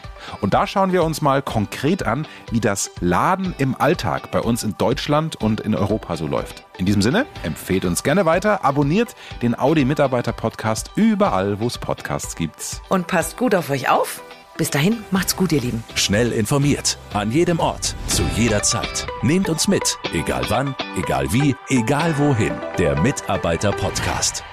Und 0.41 0.55
da 0.55 0.67
schauen 0.67 0.93
wir 0.93 1.05
uns 1.05 1.23
mal 1.23 1.43
konkret 1.43 2.05
an, 2.05 2.27
wie 2.51 2.61
das 2.61 2.91
Laden 3.01 3.55
im 3.59 3.75
Alltag 3.79 4.31
bei 4.31 4.41
uns 4.41 4.63
in 4.63 4.77
Deutschland 4.79 5.37
und 5.37 5.61
in 5.61 5.75
Europa 5.75 6.17
so 6.17 6.27
läuft. 6.27 6.65
In 6.79 6.87
diesem 6.87 7.03
Sinne, 7.03 7.27
empfehlt 7.43 7.85
uns 7.85 8.03
gerne 8.03 8.25
weiter, 8.27 8.65
abonniert 8.65 9.15
den 9.43 9.59
Audi 9.59 9.85
Mitarbeiter 9.85 10.33
Podcast 10.33 10.93
überall, 10.95 11.61
wo 11.61 11.67
es 11.67 11.79
Podcasts 11.79 12.37
gibt. 12.37 12.81
Und 12.89 13.07
passt 13.07 13.37
gut 13.37 13.55
auf 13.55 13.71
euch 13.71 13.89
auf. 13.89 14.23
Bis 14.57 14.69
dahin, 14.69 15.05
macht's 15.11 15.37
gut, 15.37 15.53
ihr 15.53 15.61
Lieben. 15.63 15.83
Schnell 15.95 16.33
informiert, 16.33 16.99
an 17.15 17.33
jedem 17.33 17.61
Ort, 17.61 17.95
zu 18.09 18.23
jeder 18.37 18.63
Zeit. 18.63 19.07
Nehmt 19.23 19.49
uns 19.49 19.69
mit, 19.69 19.97
egal 20.13 20.45
wann, 20.49 20.75
egal 20.99 21.33
wie, 21.33 21.57
egal 21.69 22.19
wohin. 22.19 22.53
Der 22.77 23.01
Mitarbeiter 23.01 23.73
Podcast. 23.73 24.45